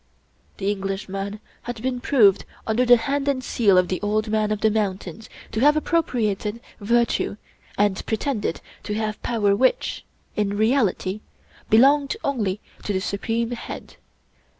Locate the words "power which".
9.21-10.03